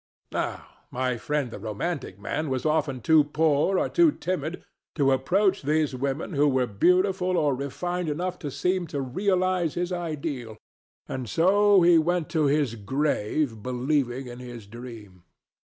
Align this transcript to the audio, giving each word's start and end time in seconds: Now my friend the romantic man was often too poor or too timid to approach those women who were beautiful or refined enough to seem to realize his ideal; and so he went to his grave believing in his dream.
Now 0.31 0.65
my 0.89 1.17
friend 1.17 1.51
the 1.51 1.59
romantic 1.59 2.17
man 2.17 2.49
was 2.49 2.65
often 2.65 3.01
too 3.01 3.23
poor 3.23 3.77
or 3.77 3.87
too 3.87 4.11
timid 4.11 4.63
to 4.95 5.11
approach 5.11 5.61
those 5.61 5.93
women 5.93 6.33
who 6.33 6.47
were 6.47 6.65
beautiful 6.65 7.37
or 7.37 7.53
refined 7.53 8.09
enough 8.09 8.39
to 8.39 8.49
seem 8.49 8.87
to 8.87 8.99
realize 8.99 9.75
his 9.75 9.91
ideal; 9.91 10.57
and 11.07 11.29
so 11.29 11.83
he 11.83 11.99
went 11.99 12.29
to 12.29 12.45
his 12.45 12.73
grave 12.73 13.61
believing 13.61 14.25
in 14.25 14.39
his 14.39 14.65
dream. 14.65 15.21